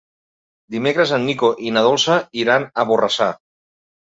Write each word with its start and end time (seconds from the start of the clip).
Dimecres 0.75 1.13
en 1.17 1.27
Nico 1.27 1.49
i 1.67 1.75
na 1.77 1.85
Dolça 1.89 2.17
iran 2.45 2.67
a 2.73 2.87
Borrassà. 2.93 3.29